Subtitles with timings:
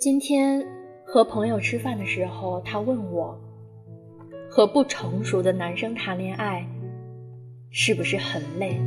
[0.00, 0.66] 今天
[1.04, 3.38] 和朋友吃饭的时候，他问我，
[4.50, 6.66] 和不成熟的男生谈恋爱
[7.68, 8.80] 是不是很累？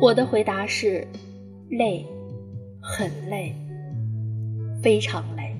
[0.00, 1.04] 我的回答是，
[1.70, 2.06] 累，
[2.80, 3.52] 很累，
[4.80, 5.52] 非常累。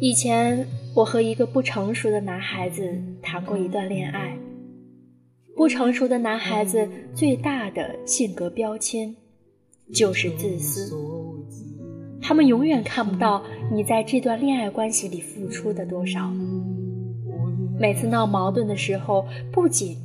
[0.00, 4.36] 以前我和一个不成熟的男孩子谈过一段恋爱。
[5.58, 9.12] 不成熟的男孩子最大的性格标签
[9.92, 10.94] 就是自私，
[12.22, 16.30] 他们永远看不到你在这段恋爱关系里付出的多少。
[17.76, 19.96] 每次闹矛盾的时候，不仅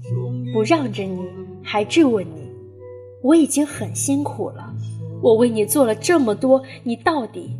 [0.52, 1.22] 不让着你，
[1.62, 2.50] 还质问你
[3.22, 4.74] ：“我已经很辛苦了，
[5.22, 7.56] 我为你做了这么多，你到底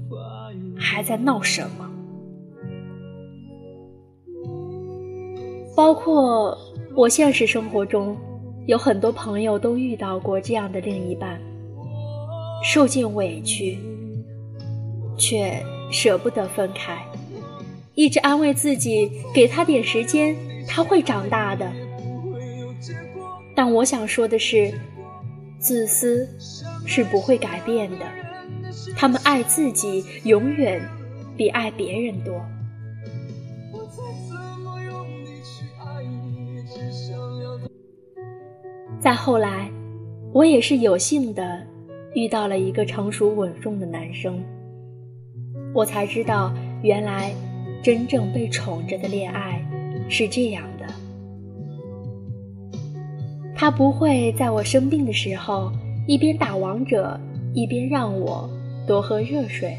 [0.76, 1.92] 还在闹什么？”
[5.78, 6.58] 包括
[6.96, 8.16] 我现实生活中，
[8.68, 11.42] 有很多朋友都遇到过这样的另一半，
[12.64, 13.80] 受尽委屈，
[15.18, 15.60] 却
[15.92, 17.04] 舍不得分开。
[17.96, 20.36] 一直安慰自己，给他点时间，
[20.68, 21.72] 他会长大的。
[23.56, 24.72] 但我想说的是，
[25.58, 26.28] 自私
[26.86, 28.06] 是不会改变的。
[28.96, 30.80] 他们爱自己，永远
[31.36, 32.40] 比爱别人多。
[39.04, 39.70] 再后来，
[40.32, 41.62] 我也是有幸的
[42.14, 44.42] 遇到了一个成熟稳重的男生，
[45.74, 47.34] 我才知道，原来。
[47.84, 49.62] 真正被宠着的恋爱
[50.08, 50.86] 是这样的：
[53.54, 55.70] 他不会在我生病的时候
[56.08, 57.20] 一边打王者
[57.54, 58.50] 一边让我
[58.88, 59.72] 多喝热水；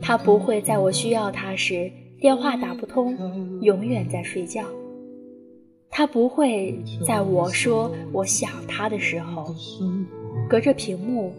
[0.00, 3.14] 他不会在我需要他时电话打不通，
[3.60, 4.62] 永远在睡觉；
[5.98, 9.52] 他不会在我说我想他的时候，
[10.48, 11.32] 隔着屏幕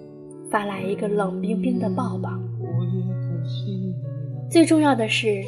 [0.51, 2.29] 发来一个冷冰冰的抱抱。
[4.51, 5.45] 最重要的是，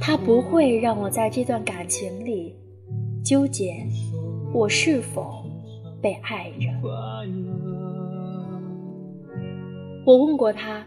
[0.00, 2.56] 他不会让我在这段感情里
[3.22, 3.86] 纠结
[4.54, 5.44] 我是否
[6.00, 6.68] 被爱着。
[10.06, 10.82] 我问过他，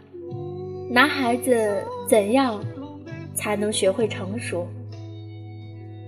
[0.90, 2.60] 男孩子怎样
[3.34, 4.66] 才能学会成熟？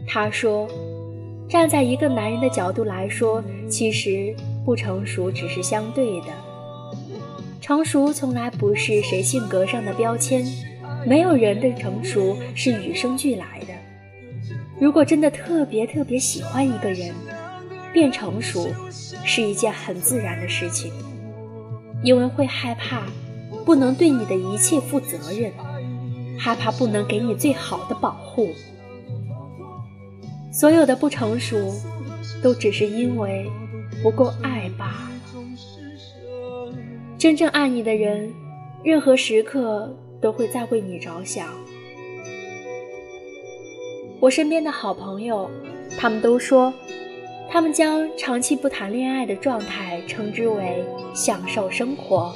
[0.04, 0.66] 他说，
[1.48, 6.26] 站在一个男人的角度来说，其实不成熟只是相对的，
[7.60, 10.44] 成熟从来不是谁性格上的标签。
[11.06, 13.72] 没有人的成熟是与生俱来的。
[14.78, 17.14] 如果真的特别特别喜欢一个人，
[17.92, 18.68] 变成熟
[19.24, 20.92] 是一件很自然的事情，
[22.02, 23.06] 因为会害怕
[23.64, 25.50] 不能对你的一切负责任，
[26.38, 28.50] 害怕不能给你最好的保护。
[30.58, 31.72] 所有的不成熟，
[32.42, 33.48] 都只是因为
[34.02, 35.10] 不够爱罢了。
[37.16, 38.32] 真正爱你的人，
[38.82, 39.94] 任何时刻。
[40.20, 41.46] 都会在为你着想。
[44.18, 45.48] 我身边的好朋友，
[45.96, 46.74] 他们都说，
[47.48, 52.34] 他们将长期不谈恋爱的状态称之为享受生活，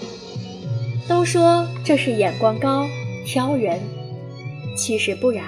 [1.09, 2.87] 都说这是眼光高、
[3.27, 3.81] 挑人。
[4.77, 5.44] 其实不然，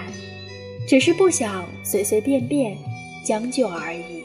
[0.87, 2.77] 只是不想随随便便
[3.25, 4.23] 将就而已。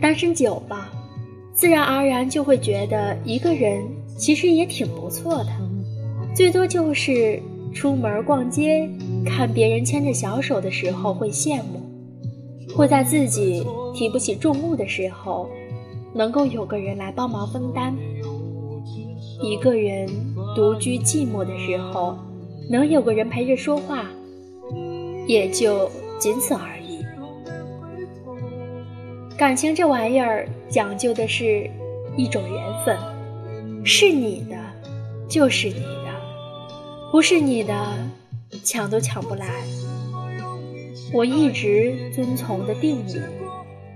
[0.00, 0.88] 单身久了，
[1.52, 3.84] 自然而然就会觉得一个人
[4.16, 5.50] 其实也挺不错的，
[6.32, 7.42] 最多就是
[7.74, 8.88] 出门逛街
[9.24, 11.82] 看别人牵着小手的时候会羡慕，
[12.76, 15.48] 会在自己提不起重物的时候，
[16.16, 17.94] 能够有个人来帮忙分担。
[19.42, 20.08] 一个人
[20.54, 22.16] 独居寂寞的时候，
[22.70, 24.06] 能有个人陪着说话，
[25.26, 27.04] 也就仅此而已。
[29.36, 31.70] 感情这玩意儿讲究的是
[32.16, 32.96] 一种缘分，
[33.84, 34.56] 是你的
[35.28, 37.74] 就是你的，不是你的
[38.64, 39.46] 抢都抢不来。
[41.12, 43.20] 我一直遵从的定理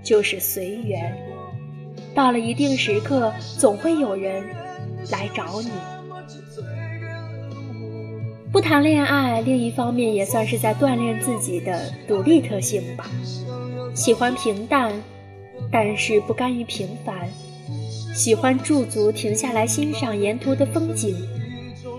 [0.03, 1.17] 就是随缘，
[2.13, 4.43] 到了一定时刻，总会有人
[5.09, 5.69] 来找你。
[8.51, 13.09] 不谈恋爱，另一方面也算是在锻炼自己的独立特性吧，
[13.93, 14.93] 喜欢平淡。
[15.73, 17.29] 但是不甘于平凡，
[18.13, 21.15] 喜欢驻足停下来欣赏沿途的风景，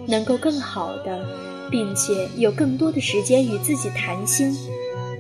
[0.07, 1.25] 能够更好的，
[1.71, 4.55] 并且有更多的时间与自己谈心，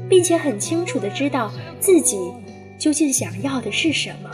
[0.06, 1.50] 并且很清楚的知道
[1.80, 2.18] 自己
[2.78, 4.28] 究竟想要的是什么。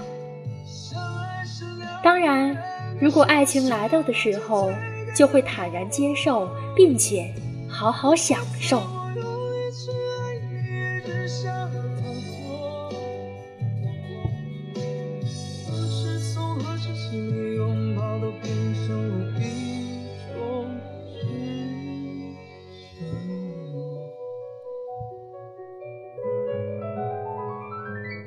[2.03, 2.57] 当然，
[3.01, 4.71] 如果爱情来到的时候，
[5.15, 7.33] 就会坦然接受，并且
[7.69, 8.83] 好好享受。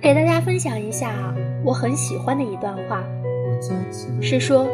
[0.02, 1.34] 给大家分享一下
[1.64, 3.04] 我很喜欢的一段话，
[4.22, 4.68] 是说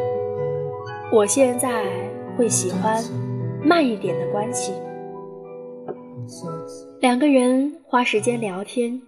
[1.12, 1.84] 我现在
[2.36, 3.02] 会喜欢
[3.62, 4.72] 慢一点的关系。
[7.00, 9.00] 两个人花时间聊天，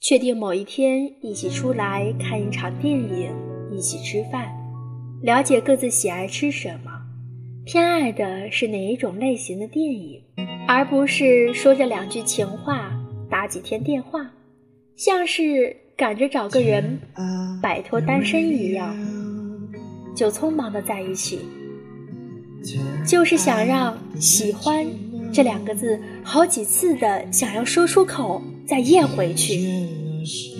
[0.00, 3.32] 确定某一天一起出来看一场电影，
[3.70, 4.48] 一起吃饭，
[5.22, 6.90] 了解各自喜爱吃什么，
[7.64, 10.20] 偏爱的是哪一种类型的电影，
[10.66, 12.90] 而不是说着两句情话，
[13.30, 14.30] 打几天电话。
[14.96, 16.98] 像是赶着找个人
[17.62, 18.94] 摆脱单身一样，
[20.18, 21.38] 就匆忙的在一起，
[23.06, 24.84] 就是想让“喜欢”
[25.32, 29.86] 这两个字好几次的想要说出口，再咽回去，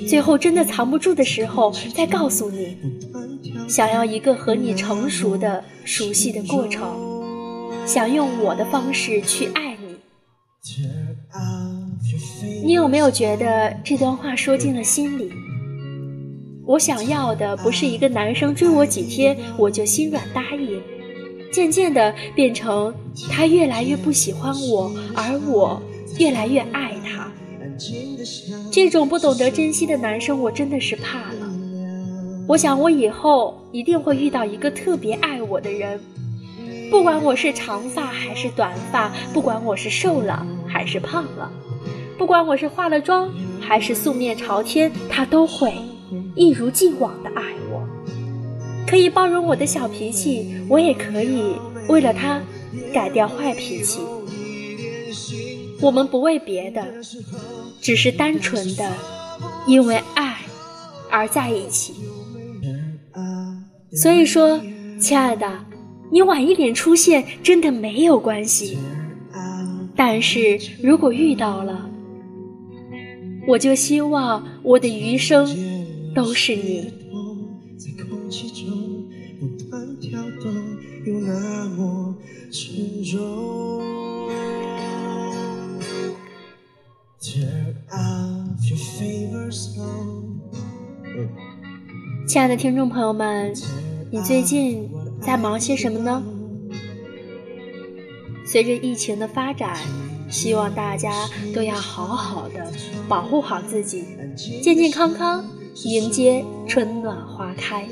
[0.09, 2.77] 最后真的藏不住的时候，再告诉你，
[3.69, 6.89] 想要一个和你成熟的、熟悉的过程，
[7.85, 9.97] 想用我的方式去爱你。
[12.65, 15.33] 你有没有觉得这段话说进了心里？
[16.69, 20.79] 我想要的不是一个男生追我几天我就心软答应，
[21.51, 22.95] 渐渐的变成
[23.31, 25.81] 他越来越不喜欢我，而我
[26.19, 27.33] 越来越爱他。
[28.71, 31.51] 这种不懂得珍惜的男生，我真的是怕了。
[32.47, 35.99] 我想我以后一定会遇到一个特别爱我的人，
[36.91, 41.51] 不管我是长发还是短发，不管我是瘦了还是胖了。
[42.19, 45.73] 不管我是化了妆还是素面朝天，他都会
[46.39, 47.43] 一如既往的爱
[47.73, 47.85] 我。
[48.87, 51.57] 可以包容我的小脾气，我也可以
[51.89, 52.41] 为了他
[52.95, 54.01] 改掉坏脾气。
[55.81, 56.87] 我们不为别的，
[57.81, 58.91] 只是单纯的
[59.67, 60.39] 因为爱
[61.11, 61.95] 而在一起。
[63.93, 64.61] 所以说，
[65.01, 65.51] 亲爱的，
[66.11, 68.79] 你晚一点出现真的没有关系。
[69.97, 71.91] 但是如果遇到了，
[73.47, 75.45] 我就希望我的余生
[76.15, 76.93] 都是你。
[92.27, 93.53] 亲爱的听众朋友们，
[94.11, 94.89] 你最近
[95.21, 96.23] 在忙些什么呢？
[98.45, 99.77] 随着疫情的发展。
[100.31, 102.71] 希望大家都要好好的
[103.09, 104.05] 保护好自己，
[104.63, 105.43] 健健康康
[105.85, 107.87] 迎接春暖花开，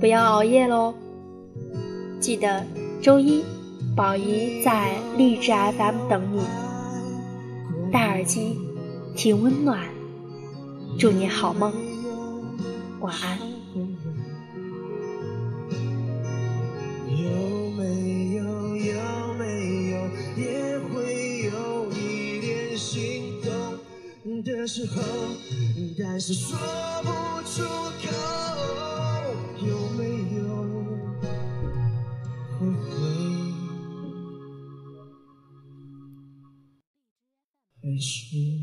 [0.00, 0.92] 不要熬夜喽！
[2.20, 2.62] 记得
[3.00, 3.42] 周一，
[3.96, 6.42] 宝仪在励志 FM 等你，
[7.90, 8.58] 戴耳机
[9.16, 9.80] 听温暖，
[10.98, 11.72] 祝你好梦，
[13.00, 13.53] 晚安。
[26.14, 26.56] 还是说
[27.02, 27.08] 不
[27.42, 27.64] 出
[27.98, 28.06] 口，
[29.66, 30.06] 有没
[30.36, 30.46] 有
[32.52, 32.86] 后悔？
[37.82, 38.53] 还是？